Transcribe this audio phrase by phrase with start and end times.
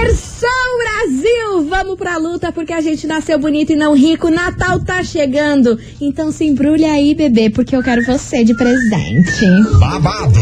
[0.00, 1.68] Versão Brasil!
[1.68, 4.30] Vamos pra luta porque a gente nasceu bonito e não rico.
[4.30, 5.78] Natal tá chegando.
[6.00, 9.46] Então se embrulha aí, bebê, porque eu quero você de presente.
[9.78, 10.40] Babado,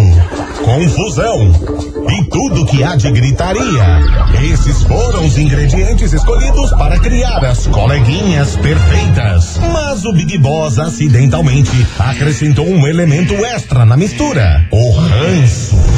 [0.64, 1.50] confusão
[2.08, 4.00] e tudo que há de gritaria.
[4.52, 9.58] Esses foram os ingredientes escolhidos para criar as coleguinhas perfeitas.
[9.72, 15.97] Mas o Big Boss acidentalmente acrescentou um elemento extra na mistura: o ranço.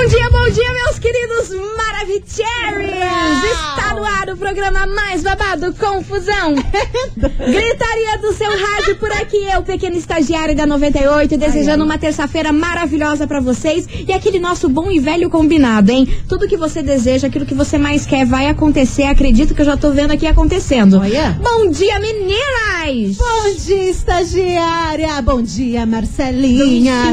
[0.00, 3.44] Bom dia, bom dia, meus queridos Maravicheries!
[3.50, 6.54] Está no ar o programa mais babado, Confusão.
[7.18, 13.26] Gritaria do seu rádio por aqui, eu, pequeno estagiário da 98, desejando uma terça-feira maravilhosa
[13.26, 16.08] pra vocês e aquele nosso bom e velho combinado, hein?
[16.28, 19.76] Tudo que você deseja, aquilo que você mais quer vai acontecer, acredito que eu já
[19.76, 21.00] tô vendo aqui acontecendo.
[21.00, 21.36] Olha.
[21.42, 23.16] Bom dia, meninas!
[23.16, 25.20] Bom dia, estagiária.
[25.22, 27.12] Bom dia, Marcelinha.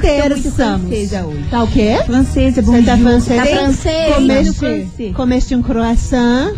[0.00, 0.88] Terçamos.
[0.88, 1.44] francesa hoje.
[1.50, 1.98] Tá o quê?
[2.14, 3.40] Francesa, bom Você tá francês?
[3.40, 4.14] Tá francês?
[4.14, 6.52] Comeste, comeste um croissant?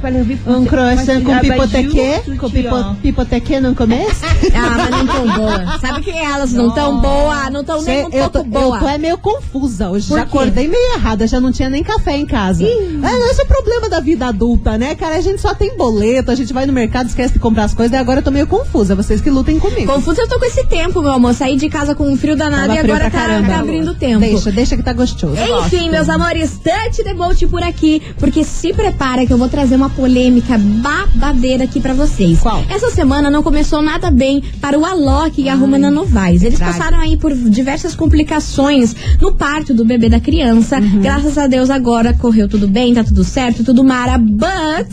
[0.47, 2.21] Um croissant com pipotequê?
[2.39, 4.27] Com pipo, pipotequê não comeste?
[4.57, 5.79] Ah, mas não tão boa.
[5.79, 8.77] Sabe que elas não tão boa, não tão nem um eu, pouco tô, boa.
[8.77, 10.09] eu tô é meio confusa hoje.
[10.09, 10.29] Por já quê?
[10.29, 12.65] acordei meio errada, já não tinha nem café em casa.
[12.65, 15.17] É, esse é o problema da vida adulta, né, cara?
[15.17, 17.93] A gente só tem boleto, a gente vai no mercado, esquece de comprar as coisas,
[17.93, 18.95] e agora eu tô meio confusa.
[18.95, 19.93] Vocês que lutem comigo.
[19.93, 21.35] Confusa eu tô com esse tempo, meu amor.
[21.35, 24.20] Saí de casa com um frio danado Tava e agora tá, tá abrindo tempo.
[24.20, 25.37] Deixa, deixa que tá gostoso.
[25.48, 26.58] Enfim, meus amores,
[27.05, 31.80] the boat por aqui, porque se prepara que eu vou trazer uma polêmica babadeira aqui
[31.80, 32.41] pra vocês.
[32.41, 32.64] Qual?
[32.69, 36.42] Essa semana não começou nada bem para o Alok e a Romana Novaes.
[36.42, 36.78] Eles verdade.
[36.78, 40.78] passaram aí por diversas complicações no parto do bebê da criança.
[40.78, 41.00] Uhum.
[41.00, 44.89] Graças a Deus agora correu tudo bem, tá tudo certo, tudo mara, but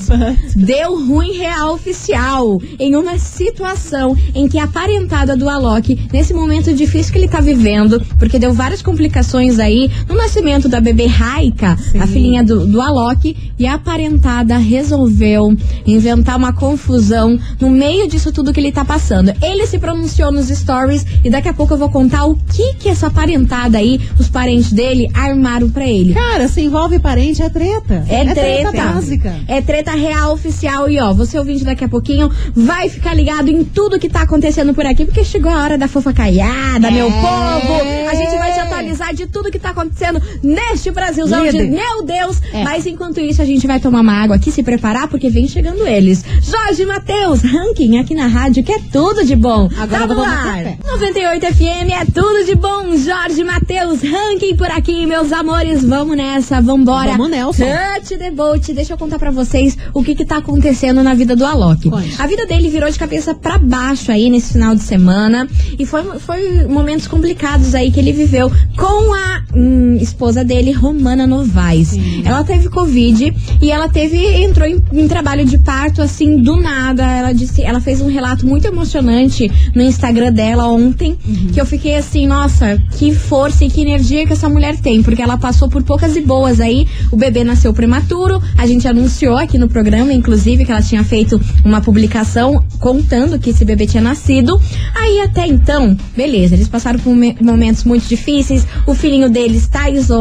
[0.55, 6.73] deu ruim real oficial em uma situação em que a parentada do Alok, nesse momento
[6.73, 11.77] difícil que ele tá vivendo, porque deu várias complicações aí no nascimento da bebê Raika,
[11.99, 15.55] a filhinha do, do Alok, e a parentada resolveu
[15.87, 19.33] inventar uma confusão no meio disso tudo que ele tá passando.
[19.41, 22.89] Ele se pronunciou nos stories e daqui a pouco eu vou contar o que que
[22.89, 26.13] essa parentada aí, os parentes dele, armaram pra ele.
[26.13, 28.03] Cara, se envolve parente é treta.
[28.09, 28.71] É, treta.
[28.71, 29.35] básica.
[29.47, 30.89] É treta real oficial.
[30.89, 34.73] E ó, você ouvinte daqui a pouquinho vai ficar ligado em tudo que tá acontecendo
[34.73, 38.09] por aqui, porque chegou a hora da fofocaiada, meu povo.
[38.09, 42.41] A gente vai te atualizar de tudo que tá acontecendo neste Brasilzão de meu Deus.
[42.53, 42.63] É.
[42.63, 45.85] Mas enquanto isso, a gente vai tomar uma água aqui, se preparar, porque vem chegando
[45.85, 46.23] eles.
[46.41, 49.69] Jorge Matheus, ranking aqui na rádio, que é tudo de bom.
[49.77, 50.43] Agora tá no ar.
[50.43, 50.77] café.
[50.85, 52.95] 98 FM é tudo de bom.
[52.97, 55.83] Jorge Matheus, ranking por aqui, meus amores.
[55.83, 57.11] Vamos nessa, vambora.
[57.11, 57.65] Vamos, Nelson.
[57.65, 58.73] Touch the boat.
[58.73, 61.89] Deixa eu contar pra vocês o que que tá acontecendo na vida do Alok.
[62.19, 65.47] A vida dele virou de cabeça pra baixo aí nesse final de semana.
[65.77, 71.25] E foi, foi momentos complicados aí que ele viveu com a hum, esposa dele, Romana
[71.27, 71.91] Novaes.
[72.23, 77.03] Ela teve Covid e ela teve, entrou em, em trabalho de parto assim, do nada.
[77.03, 81.17] Ela disse, ela fez um relato muito emocionante no Instagram dela ontem,
[81.51, 85.21] que eu fiquei assim, nossa, que força e que energia que essa mulher tem, porque
[85.21, 86.87] ela passou por poucas e boas aí.
[87.11, 91.41] O bebê nasceu prematuro, a gente anunciou aqui no programa, inclusive, que ela tinha feito
[91.65, 94.59] uma publicação contando que esse bebê tinha nascido.
[94.93, 99.89] Aí até então, beleza, eles passaram por me- momentos muito difíceis, o filhinho deles está
[99.89, 100.12] isolado,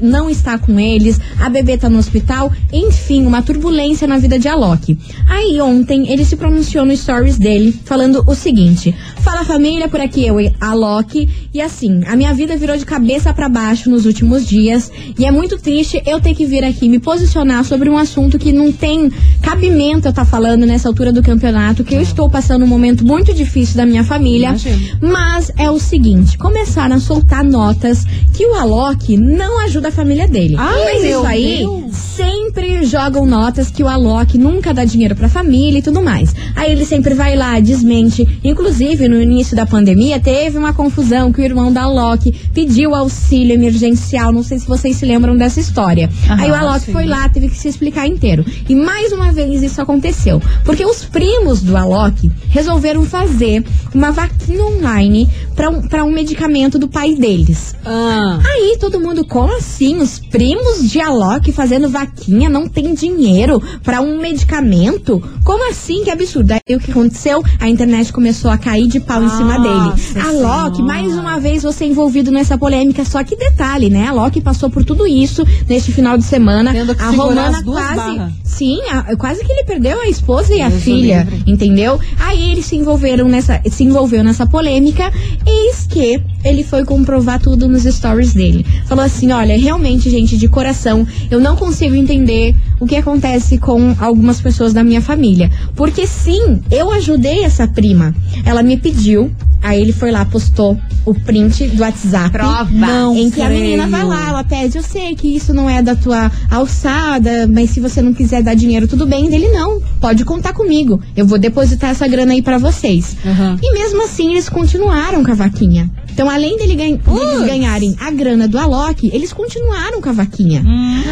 [0.00, 4.48] não está com eles, a bebê tá no hospital, enfim, uma turbulência na vida de
[4.48, 4.98] Alok.
[5.28, 8.94] Aí ontem ele se pronunciou no stories dele, falando o seguinte:
[9.26, 13.48] Fala família, por aqui eu, Alok, e assim, a minha vida virou de cabeça pra
[13.48, 14.88] baixo nos últimos dias,
[15.18, 18.52] e é muito triste eu ter que vir aqui me posicionar sobre um assunto que
[18.52, 19.10] não tem
[19.42, 23.34] cabimento eu estar falando nessa altura do campeonato, que eu estou passando um momento muito
[23.34, 24.50] difícil da minha família.
[24.50, 24.98] Imagino.
[25.02, 30.28] Mas é o seguinte, começaram a soltar notas que o Alok não ajuda a família
[30.28, 30.54] dele.
[30.56, 31.96] Ai, Mas isso aí Deus.
[31.96, 36.32] sempre jogam notas que o Alok nunca dá dinheiro pra família e tudo mais.
[36.54, 38.38] Aí ele sempre vai lá, desmente.
[38.44, 43.54] Inclusive, no início da pandemia, teve uma confusão que o irmão da Alok pediu auxílio
[43.54, 44.32] emergencial.
[44.32, 46.08] Não sei se vocês se lembram dessa história.
[46.28, 46.92] Aham, Aí o Alok sim.
[46.92, 48.44] foi lá, teve que se explicar inteiro.
[48.68, 50.40] E mais uma vez isso aconteceu.
[50.64, 53.64] Porque os primos do Alok resolveram fazer
[53.94, 57.74] uma vaquinha online pra um, pra um medicamento do pai deles.
[57.84, 58.38] Ah.
[58.44, 59.96] Aí todo mundo, como assim?
[59.96, 65.22] Os primos de Alok fazendo vaquinha não tem dinheiro pra um medicamento?
[65.44, 66.04] Como assim?
[66.04, 66.52] Que absurdo.
[66.52, 67.42] Aí o que aconteceu?
[67.58, 69.74] A internet começou a cair de pau em cima dele.
[69.74, 70.82] Alok, Senhora.
[70.82, 73.04] mais uma vez você envolvido nessa polêmica.
[73.04, 74.08] Só que detalhe, né?
[74.08, 76.72] Alok passou por tudo isso neste final de semana.
[76.98, 77.96] A Romana quase.
[77.96, 78.32] barras.
[78.44, 81.50] Sim, a- quase que ele perdeu a esposa e a Deus o filha, livre.
[81.50, 82.00] entendeu?
[82.18, 85.12] Aí eles se envolveram nessa, se envolveu nessa polêmica,
[85.46, 88.64] eis que ele foi comprovar tudo nos stories dele.
[88.86, 93.94] Falou assim: "Olha, realmente, gente, de coração, eu não consigo entender o que acontece com
[93.98, 98.14] algumas pessoas da minha família, porque sim, eu ajudei essa prima.
[98.44, 99.30] Ela me pediu
[99.62, 102.30] Aí ele foi lá, postou o print do WhatsApp.
[102.30, 102.70] Prova.
[102.70, 103.60] Não em que a creio.
[103.62, 107.70] menina vai lá, ela pede, eu sei que isso não é da tua alçada, mas
[107.70, 109.28] se você não quiser dar dinheiro, tudo bem.
[109.28, 111.02] Dele, não, pode contar comigo.
[111.16, 113.16] Eu vou depositar essa grana aí pra vocês.
[113.26, 113.58] Aham.
[113.60, 115.90] E mesmo assim, eles continuaram com a vaquinha.
[116.12, 120.62] Então, além dele gan- deles ganharem a grana do Alok, eles continuaram com a vaquinha.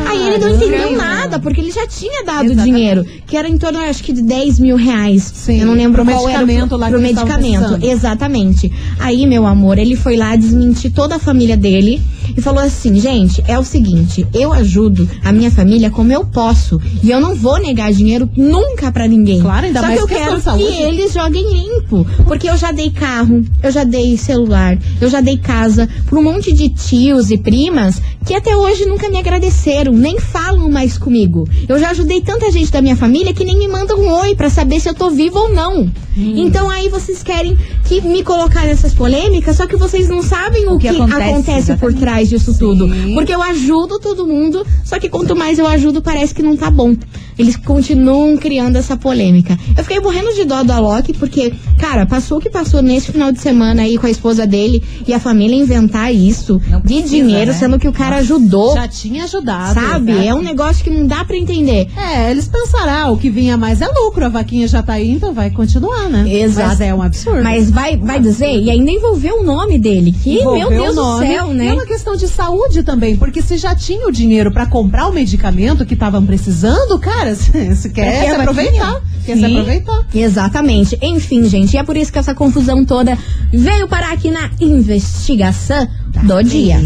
[0.06, 2.65] Aí ele não entendeu nada, porque ele já tinha dado Exatamente.
[2.75, 5.23] dinheiro, que era em torno, acho que, de 10 mil reais.
[5.35, 7.85] Sim, Eu não lembro pro qual era o- medicamento lá pro eles estavam medicamento.
[7.85, 8.73] Exatamente.
[8.99, 12.00] Aí, meu amor, ele foi lá desmentir toda a família dele
[12.37, 16.81] e falou assim: gente, é o seguinte, eu ajudo a minha família como eu posso.
[17.03, 19.41] E eu não vou negar dinheiro nunca pra ninguém.
[19.41, 20.65] Claro, ainda Só mais que eu quero saúde.
[20.65, 22.06] que eles joguem limpo.
[22.26, 26.22] Porque eu já dei carro, eu já dei celular, eu já dei casa pra um
[26.22, 31.46] monte de tios e primas que até hoje nunca me agradeceram, nem falam mais comigo.
[31.69, 34.49] Eu já ajudei tanta gente da minha família que nem me mandam um oi pra
[34.49, 35.82] saber se eu tô viva ou não.
[36.16, 36.34] Hum.
[36.37, 40.78] Então aí vocês querem que me colocar nessas polêmicas, só que vocês não sabem o,
[40.78, 42.88] que que, acontece, acontece, por trás disso tudo.
[43.14, 46.70] Porque eu ajudo todo mundo, só que quanto mais eu ajudo, parece que não tá
[46.70, 46.96] bom.
[47.38, 49.58] Eles continuam criando essa polêmica.
[49.76, 53.32] Eu fiquei morrendo de dó do Alok, porque, cara, passou o que passou nesse final
[53.32, 57.08] de semana aí com a esposa dele e a família inventar isso Não de precisa,
[57.08, 57.58] dinheiro, né?
[57.58, 58.75] sendo que o cara ajudou.
[58.75, 59.75] Já tinha ajudado.
[59.75, 60.26] Sabe?
[60.26, 61.88] É um negócio que não dá pra entender.
[61.96, 65.10] É, eles pensaram, ah, o que vinha mais é lucro, a vaquinha já tá aí,
[65.10, 66.25] então vai continuar, né?
[66.32, 66.69] Exato.
[66.69, 67.42] Mas é um absurdo.
[67.42, 71.19] Mas vai, vai dizer, e ainda envolveu o nome dele, que, Envolveu meu Deus do
[71.19, 71.66] céu, E né?
[71.69, 75.12] é uma questão de saúde também, porque se já tinha o dinheiro pra comprar o
[75.12, 77.24] medicamento que estavam precisando, cara,
[77.76, 79.00] se quer Pra que se aproveitar.
[79.25, 79.53] Quer se Sim.
[79.53, 80.05] aproveitar.
[80.15, 80.99] Exatamente.
[81.00, 83.17] Enfim, gente, e é por isso que essa confusão toda
[83.53, 85.88] veio parar aqui na investigação
[86.23, 86.79] do dia.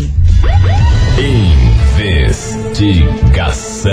[1.98, 3.90] Investigação.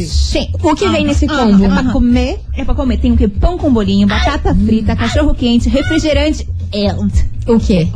[0.62, 1.64] O que vem nesse combo?
[1.64, 2.40] É pra comer?
[2.56, 2.98] É pra comer.
[2.98, 3.28] Tem o que?
[3.28, 7.08] Pão com bolinho, batata frita, cachorro quente, refrigerante and
[7.48, 7.88] O quê?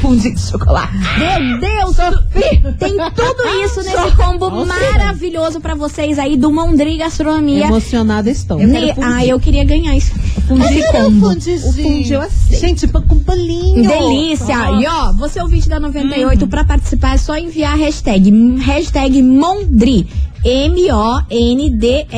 [0.00, 0.92] Fundi de chocolate.
[1.18, 2.72] Meu Deus, Sophie!
[2.78, 7.66] Tem tudo isso nesse combo maravilhoso pra vocês aí do Mondri Gastronomia.
[7.66, 8.58] Emocionada estou.
[8.58, 11.28] Ne- ah, eu queria ganhar esse, esse combo.
[11.28, 11.40] O
[11.72, 12.60] fundi eu aceito.
[12.60, 13.86] Gente, pão com bolinho.
[13.86, 14.56] Delícia!
[14.56, 14.80] Ah.
[14.80, 20.06] E ó, você ouvinte da 98, pra participar é só enviar a hashtag, hashtag Mondri.
[20.48, 22.14] M-O-N-D-R-I.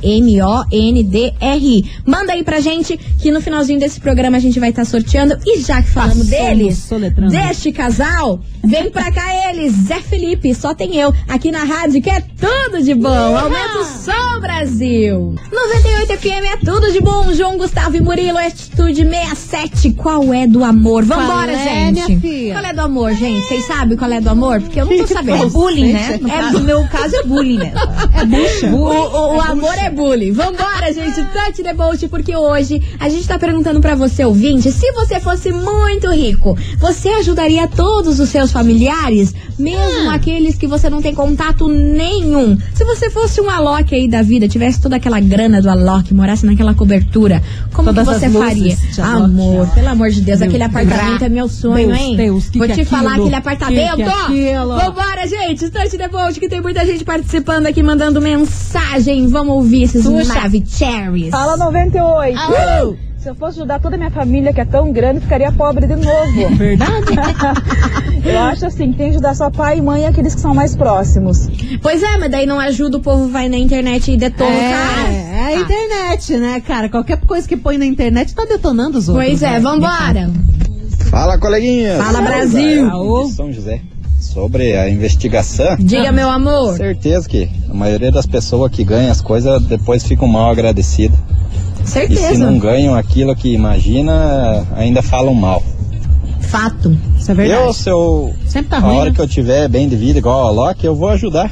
[0.00, 1.90] M-O-N-D-R-I.
[2.06, 5.36] Manda aí pra gente que no finalzinho desse programa a gente vai estar sorteando.
[5.44, 6.88] E já que falamos Passou deles,
[7.30, 12.10] deste casal, vem pra cá eles, Zé Felipe, só tem eu aqui na rádio que
[12.10, 13.36] é tudo de bom.
[13.36, 14.33] Aumenta o som,
[14.78, 15.34] Brasil.
[15.52, 17.32] 98 FM é tudo de bom.
[17.32, 19.92] João Gustavo e Murilo, Atitude 67.
[19.92, 21.04] Qual é do amor?
[21.04, 22.50] Vambora, Qual é, gente.
[22.52, 23.46] Qual é do amor, gente?
[23.46, 24.60] Vocês sabem qual é do amor?
[24.60, 25.44] Porque eu não tô sabendo.
[25.44, 26.18] É bullying, né?
[26.20, 27.58] No, é no meu caso é bullying.
[27.58, 27.78] mesmo.
[28.20, 28.66] É bucha.
[28.74, 30.32] O, o- o amor é bullying.
[30.32, 31.22] Vambora, gente.
[31.32, 35.52] Touch the boat, porque hoje a gente tá perguntando pra você, ouvinte, se você fosse
[35.52, 39.32] muito rico, você ajudaria todos os seus familiares?
[39.56, 42.58] Mesmo aqueles que você não tem contato nenhum.
[42.74, 46.46] Se você fosse um Alok aí da vida, tivesse toda aquela grana do Alok, morasse
[46.46, 47.42] naquela cobertura,
[47.72, 48.76] como Todas que você faria?
[48.76, 49.24] de Alok.
[49.24, 52.16] Amor, pelo amor de Deus, Meu aquele apartamento gra- é meu sonho, Deus, hein?
[52.16, 53.96] Deus, que Vou que te falar aquele apartamento.
[53.96, 54.52] Que que?
[54.54, 55.70] Vambora, gente.
[55.70, 59.26] Touch the boat, que tem muita gente participando aqui, mandando mensagem.
[59.28, 61.30] Vamos ouvir esses Nave Cherries.
[61.30, 62.38] Fala 98.
[62.38, 62.96] Alô?
[63.24, 65.96] Se eu fosse ajudar toda a minha família, que é tão grande, ficaria pobre de
[65.96, 66.46] novo.
[66.56, 67.06] Verdade?
[68.22, 70.54] eu acho assim, que tem que ajudar só pai e mãe e aqueles que são
[70.54, 71.48] mais próximos.
[71.80, 74.50] Pois é, mas daí não ajuda, o povo vai na internet e detona.
[74.50, 76.90] É, é a internet, né, cara?
[76.90, 79.26] Qualquer coisa que põe na internet tá detonando os outros.
[79.26, 79.60] Pois é, né?
[79.60, 80.30] vambora.
[81.08, 81.96] Fala, coleguinhas.
[81.96, 82.90] Fala, Brasil.
[83.34, 83.80] São José.
[84.20, 86.76] Sobre a investigação, Diga, meu amor.
[86.76, 91.18] certeza que a maioria das pessoas que ganham as coisas depois ficam mal agradecidas.
[91.84, 92.44] E se Certeza.
[92.50, 95.62] não ganham aquilo que imagina, ainda falam mal.
[96.40, 96.96] Fato.
[97.18, 97.60] Isso é verdade.
[97.66, 98.96] Eu, se eu, Sempre tá a ruim.
[98.96, 99.16] hora né?
[99.16, 101.50] que eu tiver bem de vida, igual a Loki, eu vou ajudar.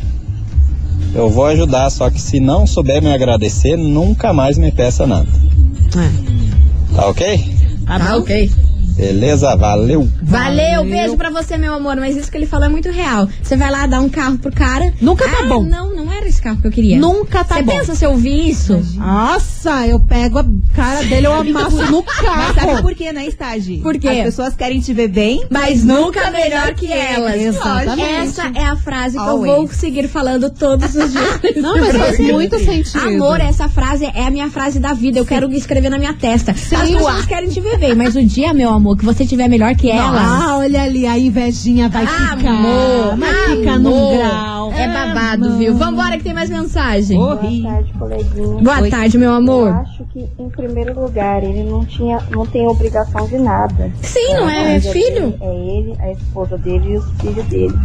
[1.14, 5.28] Eu vou ajudar, só que se não souber me agradecer, nunca mais me peça nada.
[5.96, 6.94] É.
[6.96, 7.54] Tá ok?
[7.86, 8.50] Tá Tá ok.
[8.96, 10.06] Beleza, valeu.
[10.22, 11.96] Valeu, beijo pra você, meu amor.
[11.96, 13.26] Mas isso que ele falou é muito real.
[13.42, 14.92] Você vai lá dar um carro pro cara.
[15.00, 15.62] Nunca tá Ah, bom.
[15.64, 16.01] Não, não
[16.42, 16.98] carro que eu queria.
[16.98, 17.72] Nunca tá Você bom.
[17.78, 18.82] pensa se eu ouvir isso?
[18.96, 20.44] Nossa, eu pego a
[20.74, 22.82] cara dele, eu amasso no Mas sabe carro.
[22.82, 23.78] por que, né, Estágio?
[23.82, 24.08] Por quê?
[24.08, 27.36] As pessoas querem te ver bem, Mas nunca melhor que elas.
[27.40, 28.02] Exatamente.
[28.02, 29.52] Essa é a frase que eu Always.
[29.56, 31.40] vou seguir falando todos os dias.
[31.62, 32.98] Não, mas faz muito sentido.
[33.06, 35.18] Amor, essa frase é a minha frase da vida.
[35.18, 36.52] Eu quero escrever na minha testa.
[36.52, 39.74] As pessoas querem te ver bem, mas o dia, meu amor, que você tiver melhor
[39.76, 40.20] que ela.
[40.20, 42.32] Ah, olha ali, a invejinha vai ficar.
[42.48, 43.90] Amor, vai ficar amor.
[43.90, 44.51] num grau.
[44.74, 45.74] É babado, viu?
[45.74, 47.18] Vambora que tem mais mensagem.
[47.18, 47.62] Corri.
[47.62, 48.62] tarde, coleguinha.
[48.62, 49.68] Boa tarde, meu Eu amor.
[49.68, 53.90] acho que, em primeiro lugar, ele não, tinha, não tem obrigação de nada.
[54.02, 55.30] Sim, não é família filho?
[55.30, 57.78] dele É ele, a esposa dele e os filhos dele.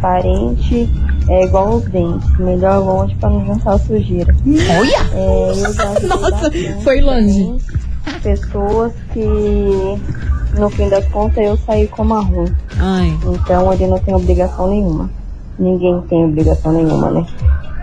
[0.00, 0.88] Parente
[1.28, 4.34] é igual os dentes, melhor longe pra não juntar sujeira.
[4.46, 5.10] Olha!
[5.14, 6.50] É, eu Nossa,
[6.82, 7.56] foi longe.
[8.22, 9.24] Pessoas que,
[10.58, 12.52] no fim das contas, eu saí como a ruim.
[12.78, 13.16] Ai.
[13.24, 15.08] Então ele não tem obrigação nenhuma.
[15.58, 17.26] Ninguém tem obrigação nenhuma, né?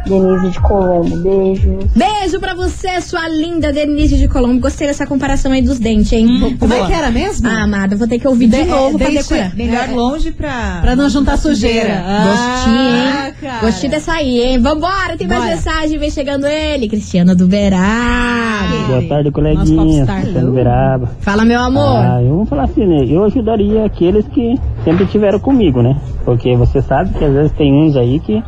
[0.06, 1.86] Denise de Colombo, beijos.
[1.96, 4.60] Beijo pra você, sua linda Denise de Colombo.
[4.60, 6.56] Gostei dessa comparação aí dos dentes, hein?
[6.60, 7.48] Como é que era mesmo?
[7.48, 9.56] Ah, amada, vou ter que ouvir de De- novo pra decorar.
[9.56, 10.80] Melhor longe pra...
[10.82, 12.04] Pra não juntar sujeira.
[12.24, 13.34] Gostei, Ah, hein?
[13.40, 13.60] cara.
[13.62, 14.60] Gostei dessa aí, hein?
[14.60, 15.56] Vambora, tem mais Bora.
[15.56, 18.88] mensagem, vem chegando ele, Cristiano do Beraba.
[18.88, 20.06] Boa tarde, coleguinha.
[20.06, 21.12] Cristiano Beraba.
[21.20, 21.98] Fala, meu amor.
[21.98, 23.06] Ah, eu vou falar assim, né?
[23.08, 25.96] Eu ajudaria aqueles que sempre tiveram comigo, né?
[26.26, 28.42] Porque você sabe que às vezes tem uns aí que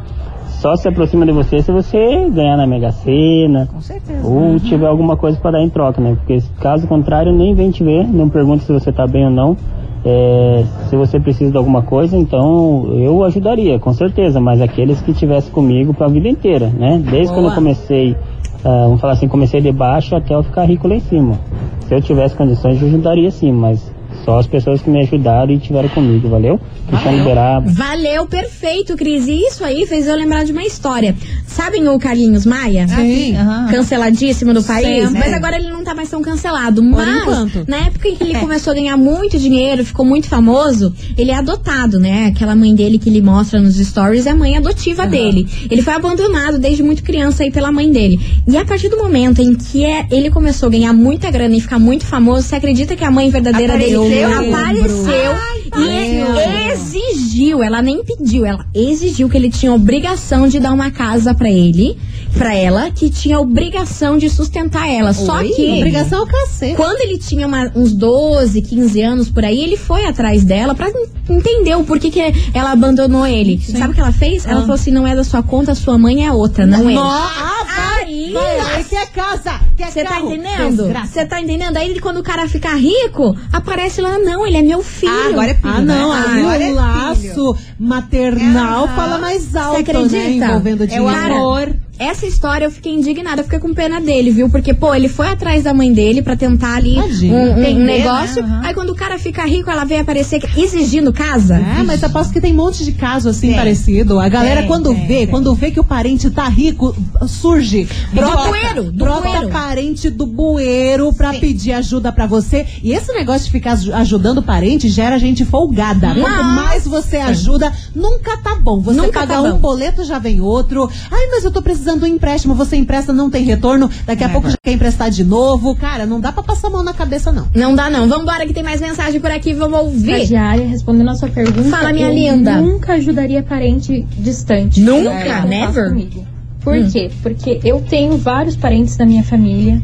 [0.64, 3.68] só se aproxima de você se você ganhar na Mega Sena.
[3.70, 4.26] Com certeza.
[4.26, 6.16] Ou tiver alguma coisa para dar em troca, né?
[6.16, 9.58] Porque caso contrário, nem vem te ver, não pergunta se você tá bem ou não.
[10.06, 15.14] É, se você precisa de alguma coisa, então eu ajudaria, com certeza, mas aqueles que
[15.14, 16.98] tivessem comigo para a vida inteira, né?
[17.12, 18.16] Desde quando eu comecei,
[18.64, 21.34] ah, vamos falar assim, comecei de baixo até eu ficar rico lá em cima.
[21.82, 23.93] Se eu tivesse condições, eu ajudaria sim, mas
[24.26, 26.60] só as pessoas que me ajudaram e estiveram comigo, valeu?
[26.88, 27.70] Cristiano Beraba.
[27.72, 29.28] Valeu, perfeito, Cris.
[29.28, 31.16] E isso aí fez eu lembrar de uma história.
[31.48, 32.88] Sabem o Carlinhos Maia?
[32.88, 33.36] Sim.
[33.36, 33.68] Aham.
[33.72, 35.20] Canceladíssimo do país, Sempre.
[35.20, 36.82] mas agora ele não tá mais tão cancelado.
[36.84, 37.66] mas, enquanto.
[37.68, 41.36] na época em que ele começou a ganhar muito dinheiro, ficou muito famoso, ele é
[41.36, 42.28] adotado, né?
[42.36, 45.48] Aquela mãe dele que ele mostra nos stories é a mãe adotiva dele.
[45.70, 48.20] Ele foi abandonado desde muito criança aí pela mãe dele.
[48.48, 51.62] E a partir do momento em que é- ele começou a ganhar muita grana e
[51.62, 54.04] ficar muito famoso, você acredita que a mãe verdadeira Apareceu?
[54.04, 54.56] dele Eu lembro.
[54.56, 55.34] apareceu
[55.78, 61.34] e exigiu, ela nem pediu, ela exigiu que ele tinha obrigação de dar uma casa
[61.34, 61.98] pra ele,
[62.38, 65.14] pra ela, que tinha obrigação de sustentar ela.
[65.14, 65.50] Só Oi?
[65.50, 66.76] que Obrigação ao cacete.
[66.76, 70.92] quando ele tinha uma- uns 12, 15 anos por aí, ele foi atrás dela pra
[71.30, 72.20] entender o porquê que
[72.54, 73.60] ela abandonou ele.
[73.62, 74.46] Sabe o que ela fez?
[74.46, 76.96] Ela falou assim: não é da sua conta, sua mãe é outra, não é.
[76.98, 80.92] Ah, vai, Aí, aí quer casa, quer você tá carro, entendendo?
[81.06, 81.78] Você tá entendendo?
[81.78, 85.12] Aí quando o cara fica rico, aparece lá, não, ele é meu filho.
[85.14, 86.40] Ah, agora é filho, Ah, não, né?
[86.42, 87.58] Agora é o laço filho.
[87.80, 88.96] maternal Aham.
[88.96, 90.18] fala mais alto, acredita?
[90.18, 91.36] né, envolvendo É o dinheiro.
[91.36, 91.76] amor.
[92.00, 94.50] Essa história eu fiquei indignada, eu fiquei com pena dele, viu?
[94.50, 97.34] Porque, pô, ele foi atrás da mãe dele pra tentar ali Tadinho.
[97.36, 98.42] um, um Entender, negócio.
[98.44, 98.50] né?
[98.50, 98.62] Aham.
[98.66, 101.56] Aí quando o cara fica rico, ela vem aparecer exigindo casa.
[101.58, 103.56] É, mas aposto que tem um monte de caso assim Tem.
[103.56, 104.20] parecido.
[104.20, 106.96] A galera, Tem, quando tem, vê, quando vê que o parente tá rico,
[107.28, 107.88] surge.
[108.12, 109.50] Do bueiro, do brota bueiro.
[109.50, 112.66] parente do bueiro pra pedir ajuda pra você.
[112.84, 116.14] E esse negócio de ficar aj- ajudando o parente gera gente folgada.
[116.16, 118.80] Quanto mais você ajuda, nunca tá bom.
[118.82, 119.58] Você Nunca paga tá um bom.
[119.60, 120.90] boleto, já vem outro.
[121.12, 122.56] Ai, mas eu tô precisando de um empréstimo.
[122.56, 123.90] Você empresta, não tem retorno.
[124.06, 125.76] Daqui a pouco já quer emprestar de novo.
[125.76, 127.48] Cara, não dá pra passar a mão na cabeça, não.
[127.54, 128.08] Não dá, não.
[128.08, 130.14] Vambora que tem mais mensagem por aqui, vamos ouvir.
[130.14, 131.70] Estagiária, respondendo a sua pergunta.
[131.70, 132.58] Fala, minha eu linda.
[132.62, 134.80] Nunca ajudaria parente distante.
[134.82, 135.12] Nunca?
[135.12, 135.90] Contato Never?
[135.90, 136.26] comigo.
[136.64, 136.90] Por Hum.
[136.92, 137.12] quê?
[137.22, 139.82] Porque eu tenho vários parentes da minha família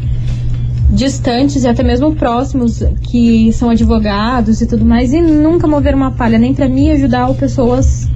[0.91, 6.11] distantes e até mesmo próximos que são advogados e tudo mais e nunca moveram uma
[6.11, 8.08] palha nem pra mim ajudar ou pessoas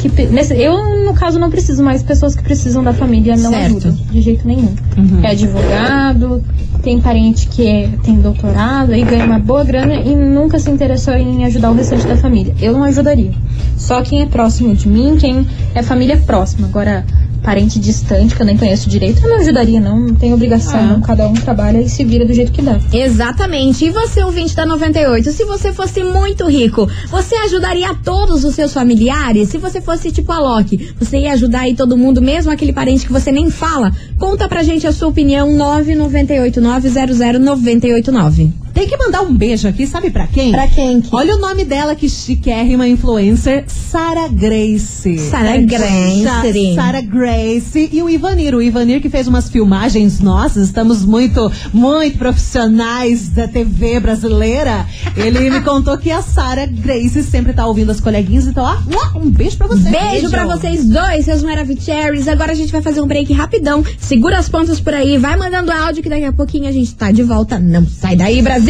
[0.00, 3.66] que nesse- eu no caso não preciso mais pessoas que precisam da família não Certo.
[3.76, 5.20] ajudam de jeito nenhum Uhum.
[5.24, 6.42] é advogado
[6.82, 11.14] tem parente que é- tem doutorado aí ganha uma boa grana e nunca se interessou
[11.14, 13.32] em ajudar o restante da família eu não ajudaria
[13.76, 17.04] só quem é próximo de mim quem é família próxima agora
[17.42, 20.82] parente distante que eu nem conheço direito eu não ajudaria não não tem obrigação Ah.
[20.82, 21.00] não.
[21.00, 23.84] cada um trabalha e se vira do jeito que dá Exatamente.
[23.86, 28.72] E você, ouvinte da 98, se você fosse muito rico, você ajudaria todos os seus
[28.72, 29.48] familiares?
[29.48, 33.06] Se você fosse tipo a Loki, você ia ajudar aí todo mundo, mesmo aquele parente
[33.06, 33.92] que você nem fala?
[34.18, 38.50] Conta pra gente a sua opinião, 998900989.
[38.80, 40.52] Tem que mandar um beijo aqui, sabe pra quem?
[40.52, 45.18] Pra quem que- Olha o nome dela, que chiquérrima influencer, Sara Grace.
[45.18, 46.22] Sarah Grace.
[46.24, 48.54] Sa- Sara Grace e o Ivanir.
[48.54, 54.86] O Ivanir que fez umas filmagens nossas, estamos muito, muito profissionais da TV brasileira.
[55.14, 59.28] Ele me contou que a Sara Grace sempre tá ouvindo as coleguinhas, então, ó, um
[59.30, 59.90] beijo pra você.
[59.90, 62.26] Beijo pra vocês dois, seus Maravicheries.
[62.28, 63.84] Agora a gente vai fazer um break rapidão.
[63.98, 67.10] Segura as pontas por aí, vai mandando áudio que daqui a pouquinho a gente tá
[67.12, 67.58] de volta.
[67.58, 68.69] Não sai daí, Brasil!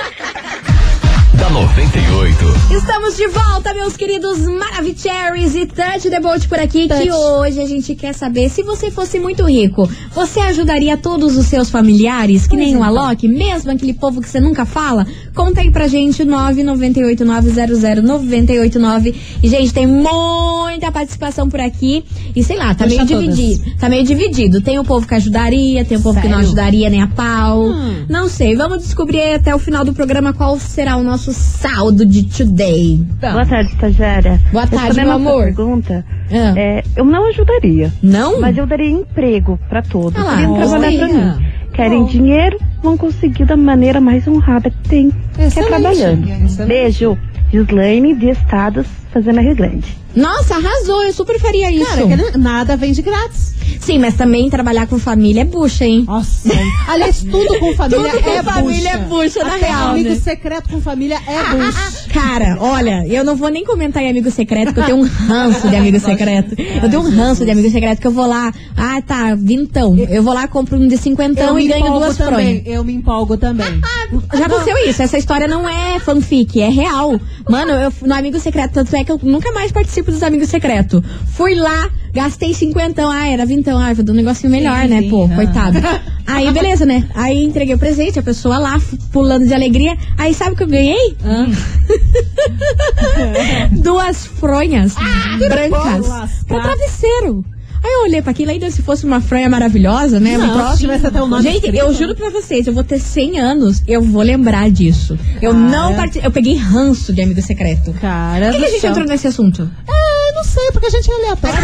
[1.51, 2.45] da 98.
[2.71, 7.01] Estamos de volta, meus queridos Maravicheries e Touch the Boat por aqui, Touch.
[7.01, 11.47] que hoje a gente quer saber, se você fosse muito rico, você ajudaria todos os
[11.47, 15.05] seus familiares, que nem o Alok, mesmo aquele povo que você nunca fala?
[15.35, 19.15] Conta aí pra gente, 998900989.
[19.43, 22.05] E, gente, tem muita participação por aqui.
[22.35, 23.35] E sei lá, tá Puxa meio todas.
[23.35, 23.75] dividido.
[23.77, 24.61] Tá meio dividido.
[24.61, 26.47] Tem o povo que ajudaria, tem o povo que não Sério?
[26.47, 27.65] ajudaria nem a pau.
[27.65, 28.05] Hum.
[28.09, 32.23] Não sei, vamos descobrir até o final do programa qual será o nosso saldo de
[32.23, 32.97] today.
[33.19, 34.39] Boa tarde, estagiária.
[34.51, 35.43] Boa tarde, meu amor.
[35.45, 36.53] pergunta, Ah.
[36.57, 38.39] é, eu não ajudaria, Não?
[38.39, 40.17] mas eu daria emprego pra todos.
[40.19, 41.07] Ah lá, Queriam trabalhar pra
[41.37, 41.45] mim.
[41.73, 45.69] Querem dinheiro, vão conseguir da maneira mais honrada que tem, que é Excelente.
[45.69, 46.27] trabalhando.
[46.29, 46.67] Excelente.
[46.67, 47.17] Beijo.
[47.51, 49.97] Gislaine de Estados, fazendo a Rio Grande.
[50.15, 51.85] Nossa, arrasou, eu super faria isso.
[51.85, 53.51] Cara, que nada vem de grátis.
[53.79, 56.03] Sim, mas também trabalhar com família é bucha, hein?
[56.05, 56.49] Nossa.
[56.87, 59.23] Aliás, tudo com família Tudo com é família bucha.
[59.23, 60.15] é bucha, na Até real, amigo né?
[60.15, 62.09] secreto com família é bucha.
[62.13, 65.67] Cara, olha, eu não vou nem comentar em amigo secreto, porque eu tenho um ranço
[65.69, 66.55] de amigo secreto.
[66.83, 69.97] Eu tenho um ranço de amigo secreto que eu vou lá, ah, tá, vintão.
[69.97, 72.61] Eu vou lá, compro um de cinquentão e me ganho duas também.
[72.65, 73.65] Eu me empolgo também.
[74.37, 77.19] Já aconteceu isso, essa história não é fanfic, é real.
[77.49, 81.01] Mano, eu no amigo secreto, tanto é que eu nunca mais participo dos amigos secretos.
[81.33, 85.01] Fui lá, gastei cinquentão, ah, era vintão, ah, vou dar um negocinho melhor, Sim, né,
[85.01, 85.79] sim, pô, coitado.
[86.27, 87.07] Aí, beleza, né?
[87.13, 88.79] Aí entreguei o presente, a pessoa lá,
[89.11, 89.97] pulando de alegria.
[90.17, 91.17] Aí sabe o que eu ganhei?
[93.81, 94.95] Duas fronhas
[95.39, 96.45] brancas lascar.
[96.47, 97.43] pra travesseiro.
[97.83, 100.37] Aí eu olhei pra aquilo, ainda se fosse uma fronha maravilhosa, né?
[100.37, 101.75] Não, se tivesse até o nome Gente, escrito.
[101.75, 105.17] eu juro pra vocês, eu vou ter 100 anos, eu vou lembrar disso.
[105.41, 107.91] Eu não participei, eu peguei ranço de amigo secreto.
[107.99, 109.69] Cara, Por que, que a gente entrou nesse assunto?
[109.87, 110.00] Ah,
[110.33, 111.59] não sei, porque a gente é aleatória.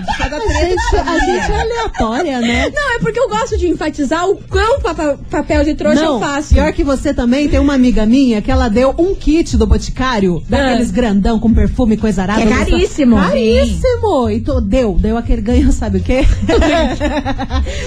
[0.00, 2.70] de cada A gente, a gente é aleatória, né?
[2.74, 6.20] Não, é porque eu gosto de enfatizar o quão papa- papel de trouxa Não, eu
[6.20, 6.54] faço.
[6.54, 10.42] pior que você também, tem uma amiga minha que ela deu um kit do Boticário,
[10.48, 12.42] daqueles grandão com perfume e coisa arada.
[12.42, 12.46] Ah.
[12.46, 13.16] Que é caríssimo.
[13.16, 14.30] Caríssimo!
[14.30, 16.24] E tu, deu, deu aquele ganho, sabe o quê?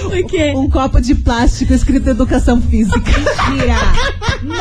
[0.06, 0.52] O quê?
[0.56, 2.98] um copo de plástico escrito educação física.
[2.98, 3.76] Mentira.
[4.42, 4.56] Não.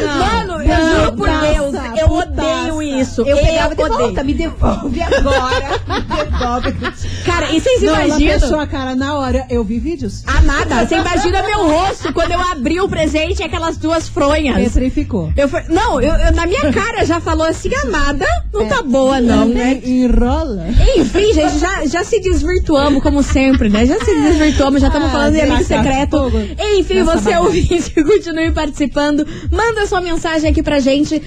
[0.00, 0.18] Não.
[0.18, 2.57] Mano, eu juro por Deus, eu odeio
[3.00, 3.22] isso.
[3.22, 3.98] Eu pegava de odeio.
[4.00, 5.80] volta, me devolve agora.
[5.88, 6.72] Me devolve.
[7.24, 8.40] Cara, e vocês Não, imaginam?
[8.40, 9.46] fechou a cara na hora.
[9.50, 10.22] Eu vi vídeos.
[10.26, 14.56] Amada, você imagina meu rosto quando eu abri o presente e aquelas duas fronhas.
[14.56, 15.32] Petrificou.
[15.36, 19.46] Eu não, eu, eu- na minha cara já falou assim, amada, não tá boa não,
[19.46, 19.80] né?
[19.84, 20.66] Enrola.
[20.96, 23.84] Enfim, gente, já, já se desvirtuamos como sempre, né?
[23.86, 26.32] Já se desvirtuamos, já estamos Ah, falando de amigo tacar secreto.
[26.78, 29.26] Enfim, você ouvinte, continue participando.
[29.50, 31.20] Manda sua mensagem aqui pra gente,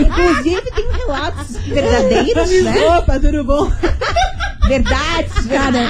[0.01, 2.75] Inclusive, tem relatos verdadeiros, né?
[2.99, 3.71] Opa, tudo bom?
[4.68, 5.81] Verdades, Cara,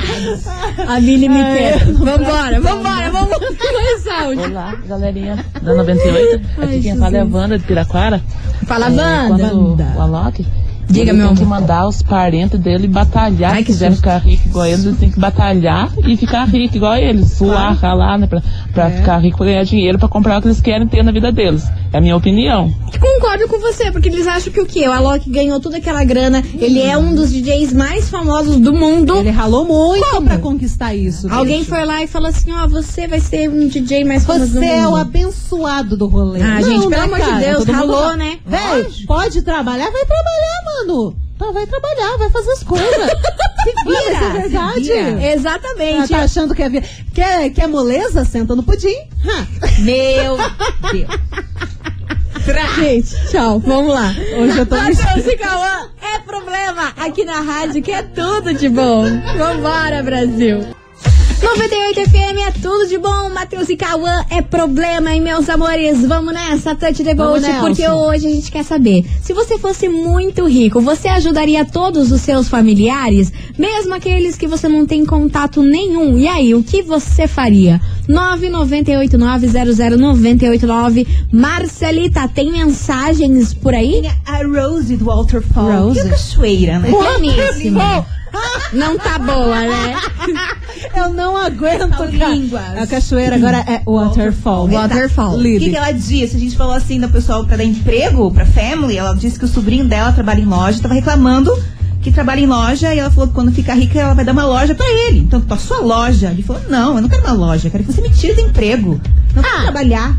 [0.88, 1.78] a Mili me quer.
[1.92, 4.44] Vambora, vambora, vamos mais áudio.
[4.50, 6.48] Olá, galerinha da 98.
[6.62, 8.20] Aqui quem fala é a Wanda de Piraquara.
[8.66, 9.44] Fala, É, Wanda.
[9.44, 10.46] Quando o Alok.
[10.88, 11.60] Diga, ele meu tem que amor.
[11.60, 13.52] mandar os parentes dele batalhar.
[13.52, 16.76] Ai, Se que quiser ficar rico igual eles, eles têm que batalhar e ficar rico
[16.76, 17.30] igual eles.
[17.32, 18.26] Suar, ralar, né?
[18.26, 18.42] Pra,
[18.72, 21.32] pra ficar rico, pra ganhar dinheiro, pra comprar o que eles querem ter na vida
[21.32, 21.64] deles.
[21.92, 22.72] É a minha opinião.
[23.00, 24.86] Concordo com você, porque eles acham que o quê?
[24.88, 29.16] O Alok ganhou toda aquela grana, ele é um dos DJs mais famosos do mundo.
[29.18, 30.26] Ele ralou muito Como?
[30.26, 31.26] pra conquistar isso.
[31.32, 31.70] Alguém bicho.
[31.70, 34.64] foi lá e falou assim, ó, você vai ser um DJ mais famoso do Você
[34.66, 34.96] é o mundo.
[35.00, 36.40] abençoado do rolê.
[36.42, 37.38] Ah, gente, pelo amor de cara?
[37.44, 38.38] Deus, Todo mundo ralou, né?
[38.46, 40.71] Véi, pode trabalhar, vai trabalhar, mano.
[41.38, 43.10] Tá, vai trabalhar, vai fazer as coisas.
[43.64, 44.80] se vira, é verdade.
[44.82, 45.32] vira.
[45.32, 46.08] Exatamente.
[46.08, 46.82] tá achando que é, vi-
[47.14, 48.24] quer, quer moleza?
[48.24, 48.94] Senta no pudim.
[49.80, 50.36] Meu
[50.92, 51.20] Deus.
[52.76, 54.12] Gente, tchau, vamos lá.
[54.38, 58.68] Hoje eu tô Matheus e Cauã é problema aqui na rádio, que é tudo de
[58.68, 59.04] bom.
[59.36, 60.66] Vambora, Brasil.
[61.42, 66.00] 98 FM é tudo de bom, Matheus e Cauã é problema, hein, meus amores?
[66.06, 69.04] Vamos nessa, Touch the Boat, porque hoje a gente quer saber.
[69.20, 74.68] Se você fosse muito rico, você ajudaria todos os seus familiares, mesmo aqueles que você
[74.68, 76.16] não tem contato nenhum?
[76.16, 77.80] E aí, o que você faria?
[78.08, 81.08] 998900989.
[81.32, 84.08] Marcelita, tem mensagens por aí?
[84.24, 85.86] A Rose do Waterfall.
[85.86, 86.02] Rose?
[86.02, 86.88] Que cachoeira, né?
[86.88, 87.80] Bueníssimo.
[88.72, 89.96] Não tá boa, né?
[90.96, 92.28] Eu não aguento, cara.
[92.28, 92.78] línguas.
[92.78, 94.68] A cachoeira agora é waterfall.
[94.68, 95.38] Waterfall.
[95.38, 96.36] O que, que ela disse?
[96.36, 98.96] A gente falou assim do pessoal pra dar emprego pra family.
[98.96, 101.52] Ela disse que o sobrinho dela trabalha em loja, tava reclamando
[102.02, 104.44] que trabalha em loja e ela falou que quando ficar rica ela vai dar uma
[104.44, 105.20] loja pra ele.
[105.20, 106.30] Então, pra sua loja.
[106.30, 108.40] Ele falou: Não, eu não quero uma loja, eu quero que você me tire do
[108.40, 109.00] emprego.
[109.34, 110.16] Não quero trabalhar.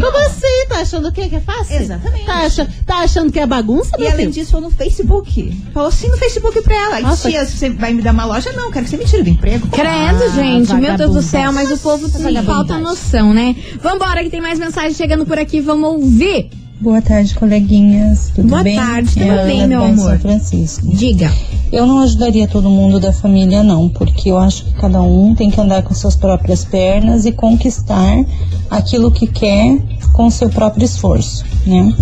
[0.00, 0.66] Como assim?
[0.68, 1.28] Tá achando o quê?
[1.28, 1.76] Que é fácil?
[1.76, 2.24] Exatamente.
[2.26, 4.30] Tá, acha- tá achando que é bagunça, E além filho?
[4.32, 5.62] disso, falou no Facebook.
[5.72, 7.00] Falou assim no Facebook pra ela.
[7.00, 7.28] Nossa.
[7.28, 8.52] Tia, você vai me dar uma loja?
[8.52, 9.66] Não, quero que você me tire do emprego.
[9.68, 9.88] Credo,
[10.24, 10.72] Ah, gente.
[10.74, 12.08] Meu Deus do céu, mas o povo
[12.44, 13.54] falta noção, né?
[13.82, 15.60] Vambora, que tem mais mensagem chegando por aqui.
[15.60, 16.50] Vamos ouvir.
[16.80, 18.30] Boa tarde, coleguinhas.
[18.34, 18.76] Tudo Boa bem?
[18.76, 20.10] tarde, tudo É bem, meu amor?
[20.10, 20.86] São Francisco.
[20.94, 21.32] Diga.
[21.72, 25.50] Eu não ajudaria todo mundo da família, não, porque eu acho que cada um tem
[25.50, 28.24] que andar com suas próprias pernas e conquistar
[28.70, 29.78] aquilo que quer
[30.12, 31.92] com seu próprio esforço, né?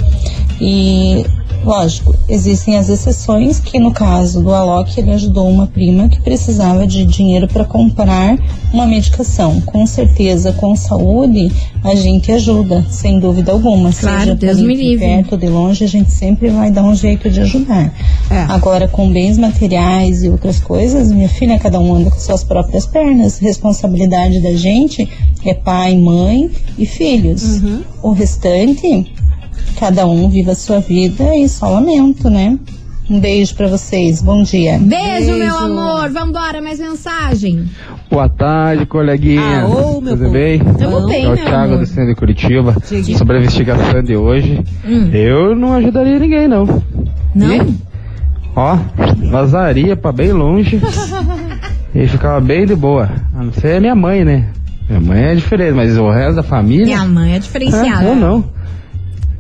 [0.65, 1.27] E,
[1.65, 6.87] lógico, existem as exceções, que no caso do Alok, ele ajudou uma prima que precisava
[6.87, 8.39] de dinheiro para comprar
[8.73, 9.61] uma medicação.
[9.63, 11.51] Com certeza, com saúde,
[11.83, 13.93] a gente ajuda, sem dúvida alguma.
[13.93, 15.05] Claro, seja Deus me de livre.
[15.05, 17.93] perto ou de longe, a gente sempre vai dar um jeito de ajudar.
[18.31, 18.43] É.
[18.49, 22.87] Agora, com bens materiais e outras coisas, minha filha, cada um anda com suas próprias
[22.87, 23.39] pernas.
[23.39, 25.09] Responsabilidade da gente
[25.45, 26.49] é pai, mãe
[26.79, 27.61] e filhos.
[28.01, 29.13] O restante,
[29.83, 32.57] cada um viva a sua vida e só lamento, né?
[33.11, 34.23] Um beijo pra vocês.
[34.23, 34.79] Bom dia.
[34.79, 35.57] Beijo, meu Beijo.
[35.57, 36.09] amor.
[36.11, 37.65] Vambora, mais mensagem.
[38.09, 39.63] Boa tarde, coleguinha.
[39.63, 40.31] Aô, meu Tudo povo.
[40.31, 40.61] bem?
[40.61, 41.79] Tamo bem, é o meu Thiago amor.
[41.81, 42.77] do centro de Curitiba.
[42.89, 43.19] Diga.
[43.19, 45.11] Sobre a investigação de hoje, Hum.
[45.13, 46.65] eu não ajudaria ninguém, não.
[47.35, 47.75] Não?
[48.55, 48.79] Ó,
[49.33, 50.81] vazaria pra bem longe
[51.93, 53.11] e ficava bem de boa.
[53.35, 54.47] A não ser a minha mãe, né?
[54.89, 56.85] Minha mãe é diferente, mas o resto da família.
[56.85, 58.05] Minha mãe é Ah, diferenciada.
[58.05, 58.45] eu não.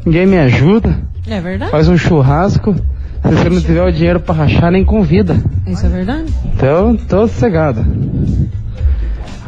[0.05, 0.99] Ninguém me ajuda.
[1.27, 1.71] É verdade?
[1.71, 2.83] Faz um churrasco, Se
[3.35, 5.37] você não tiver o dinheiro pra rachar, nem convida.
[5.67, 6.33] Isso é verdade?
[6.57, 7.85] Então, tô sossegado.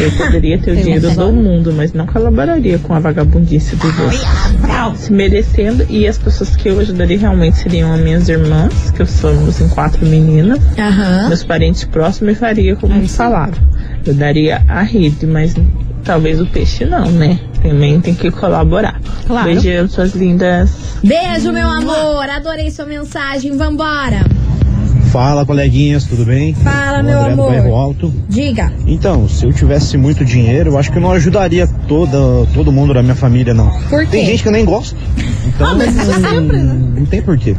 [0.00, 4.22] eu poderia ter o dinheiro do mundo, mas não colaboraria com a vagabundice dos outros.
[4.96, 9.06] Se merecendo, e as pessoas que eu ajudaria realmente seriam as minhas irmãs, que eu
[9.06, 11.28] somos em quatro meninas Aham.
[11.28, 13.08] meus parentes próximos e faria como sim.
[13.08, 13.58] falaram.
[14.04, 15.54] Eu daria a rede, mas
[16.04, 17.38] talvez o peixe não, né?
[17.62, 19.00] Também tem que colaborar.
[19.26, 19.46] Claro.
[19.46, 20.70] Beijão, suas lindas.
[21.04, 22.28] Beijo, meu amor.
[22.28, 23.56] Adorei sua mensagem.
[23.56, 24.24] Vambora.
[25.12, 26.54] Fala, coleguinhas, tudo bem?
[26.54, 27.50] Fala, O meu André do amor.
[27.50, 28.14] Bairro Alto.
[28.30, 28.72] Diga.
[28.86, 32.16] Então, se eu tivesse muito dinheiro, eu acho que eu não ajudaria toda,
[32.54, 33.70] todo mundo da minha família, não.
[33.90, 34.10] Por quê?
[34.10, 34.96] Tem gente que eu nem gosto.
[35.54, 36.76] Então, Ah, mas isso não, sempre, né?
[36.96, 37.56] não tem porquê.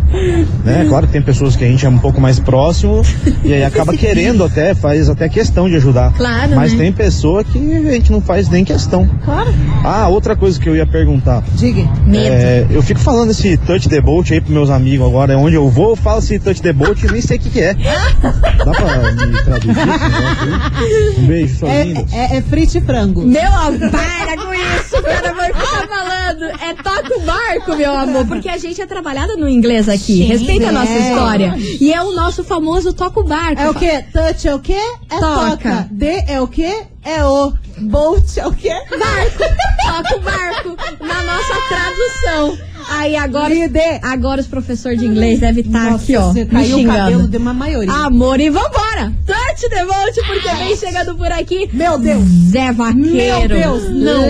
[0.64, 0.86] Né?
[0.90, 3.02] Claro que tem pessoas que a gente é um pouco mais próximo
[3.44, 6.14] e aí acaba querendo até, faz até questão de ajudar.
[6.14, 6.80] Claro, Mas né?
[6.86, 9.10] tem pessoa que a gente não faz nem questão.
[9.24, 9.54] Claro.
[9.84, 11.44] Ah, outra coisa que eu ia perguntar.
[11.54, 11.84] Diga.
[12.06, 12.26] Medo.
[12.34, 15.70] É, eu fico falando esse touch the boat aí pros meus amigos agora, onde eu
[15.70, 17.74] vou, eu falo esse touch the boat e nem sei o que, que é.
[17.74, 21.20] Dá pra me traduzir?
[21.20, 22.14] Um beijo, suas É, lindas.
[22.14, 23.22] é, é frite e frango.
[23.22, 26.44] Meu amor, para com isso, o cara vai ficar falando.
[26.62, 30.18] É toca o barco, meu amor, porque a gente é trabalhada no inglês aqui.
[30.18, 31.10] Sim, Respeita a nossa é.
[31.10, 31.56] história.
[31.80, 33.62] E é o nosso famoso toca o barco.
[33.62, 34.04] É o quê?
[34.12, 34.80] Touch é o quê?
[35.10, 35.50] É Toca.
[35.52, 35.88] toca.
[35.92, 36.84] D é o quê?
[37.04, 37.54] É o.
[37.84, 38.74] Boat é o quê?
[38.90, 39.44] Barco.
[39.84, 40.78] Toca o barco.
[41.00, 42.58] Na nossa tradução.
[42.90, 44.00] Aí agora, Líder.
[44.02, 47.38] agora os professores de inglês devem estar Nossa, aqui, ó, você caiu o cabelo de
[47.38, 47.94] uma maioria.
[47.94, 49.14] Amor, e vambora!
[49.26, 51.70] Touch the vote, porque vem chegando por aqui.
[51.72, 52.24] Meu Deus.
[52.52, 53.06] Zé Vaqueiro.
[53.06, 54.22] Meu Deus, não.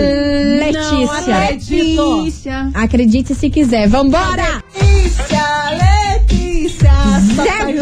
[0.60, 1.34] Letícia.
[1.96, 2.20] Não.
[2.20, 2.70] Letícia.
[2.74, 3.88] Acredite se quiser.
[3.88, 4.62] Vambora!
[4.74, 5.42] Letícia,
[6.20, 6.92] Letícia.
[7.34, 7.72] Zé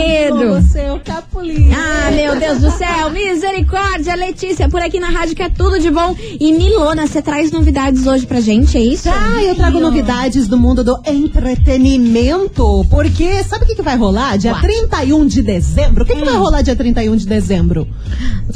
[0.00, 1.74] Roubou seu capulinho.
[1.76, 5.90] Ah, meu Deus do céu, misericórdia, Letícia, por aqui na rádio que é tudo de
[5.90, 6.14] bom.
[6.18, 9.08] E Milona, você traz novidades hoje pra gente, é isso?
[9.08, 14.36] Ah, eu trago novidades do mundo do entretenimento, porque sabe o que, que vai rolar
[14.38, 14.66] dia What?
[14.66, 16.04] 31 de dezembro?
[16.04, 17.86] O que, que vai rolar dia 31 de dezembro?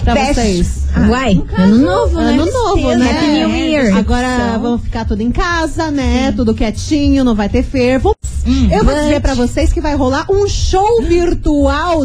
[0.03, 0.35] Pra Fest.
[0.35, 0.85] vocês.
[1.09, 2.33] Uai, ano novo, né?
[2.33, 3.11] Ano novo, né?
[3.11, 3.97] Happy New Year.
[3.97, 6.33] Agora vamos ficar tudo em casa, né?
[6.33, 8.15] Tudo quietinho, não vai ter fervo.
[8.47, 11.34] Hum, eu vou dizer pra vocês que vai rolar um show virtual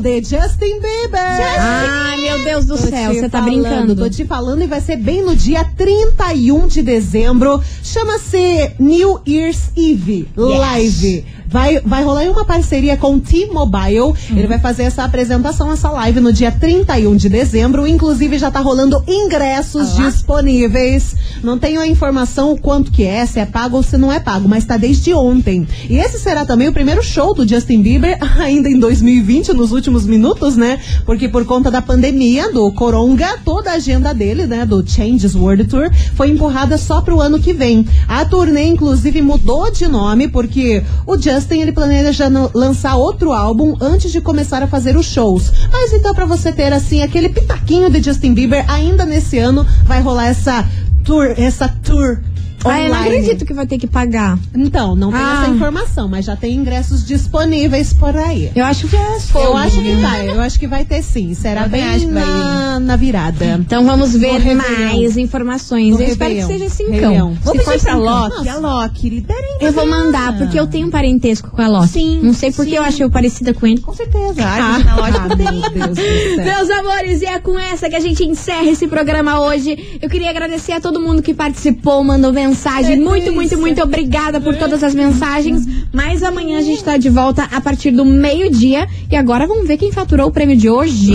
[0.01, 1.19] de Justin Bieber.
[1.59, 3.95] Ah, meu Deus do Tô céu, você tá brincando.
[3.95, 7.61] Tô te falando e vai ser bem no dia 31 de dezembro.
[7.83, 11.25] Chama-se New Year's Eve Live.
[11.49, 13.99] Vai, vai rolar em uma parceria com o T-Mobile.
[13.99, 14.15] Uhum.
[14.31, 17.87] Ele vai fazer essa apresentação, essa live no dia 31 de dezembro.
[17.87, 21.15] Inclusive, já tá rolando ingressos disponíveis.
[21.43, 24.19] Não tenho a informação o quanto que é, se é pago ou se não é
[24.19, 25.67] pago, mas tá desde ontem.
[25.89, 28.79] E esse será também o primeiro show do Justin Bieber, ainda em
[29.19, 30.79] 2020, nos últimos minutos, né?
[31.05, 35.65] Porque por conta da pandemia, do Coronga, toda a agenda dele, né, do Changes World
[35.65, 37.87] Tour, foi empurrada só pro ano que vem.
[38.07, 44.11] A turnê, inclusive, mudou de nome, porque o Justin, ele planeja lançar outro álbum antes
[44.11, 45.51] de começar a fazer os shows.
[45.71, 50.01] Mas então, pra você ter, assim, aquele pitaquinho de Justin Bieber, ainda nesse ano, vai
[50.01, 50.65] rolar essa
[51.03, 52.19] tour, essa tour
[52.65, 54.37] Ah, eu não acredito que vai ter que pagar.
[54.55, 55.41] Então, não tem Ah.
[55.43, 58.51] essa informação, mas já tem ingressos disponíveis por aí.
[58.55, 61.33] Eu acho que é Eu acho que vai, eu acho que vai ter sim.
[61.33, 63.45] Será Eu bem que vai na, na virada.
[63.59, 64.95] Então vamos ver No Réveillon.
[64.95, 65.93] mais informações.
[65.95, 66.93] No eu espero que seja cincão.
[66.93, 67.33] Réveillon.
[67.43, 67.99] Vou Se pedir pra cincão.
[67.99, 71.87] Loki, a Loki, liberem Eu vou mandar, porque eu tenho um parentesco com a Loki.
[71.89, 72.77] Sim, Não sei porque sim.
[72.77, 73.79] eu achei eu parecida com ele.
[73.81, 74.41] Com certeza.
[74.83, 75.61] Na loja Ah, tudo meu bem.
[75.61, 76.37] Deus.
[76.37, 79.99] Meus amores, e é com essa que a gente encerra esse programa hoje.
[80.01, 82.48] Eu queria agradecer a todo mundo que participou, mandou mensagem.
[82.97, 85.65] Muito, muito, muito obrigada por todas as mensagens.
[85.91, 88.87] Mas amanhã a gente tá de volta a partir do meio-dia.
[89.11, 91.13] E agora vamos ver quem faturou o prêmio de hoje.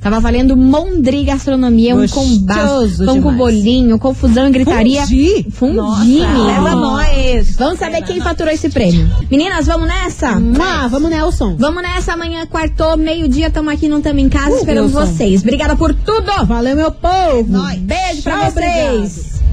[0.00, 5.02] Tava valendo Mondri Gastronomia, um combaço, pão com bolinho, confusão e gritaria.
[5.06, 5.46] Fundi?
[5.52, 7.54] Fundi, leva nós.
[7.56, 9.08] Vamos saber quem faturou esse prêmio.
[9.30, 10.30] Meninas, vamos nessa?
[10.60, 11.54] Ah, vamos, Nelson.
[11.56, 15.12] Vamos nessa, amanhã, quartou, meio-dia, tamo aqui, não tamo em casa, Uh, esperamos Wilson.
[15.12, 15.42] vocês.
[15.42, 16.46] Obrigada por tudo!
[16.46, 17.46] Valeu, meu povo.
[17.48, 17.78] Nós.
[17.78, 19.41] Beijo pra Tchau, vocês!